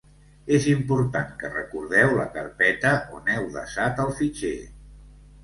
[0.55, 4.57] És important que recordeu la carpeta on heu desat el fitxer.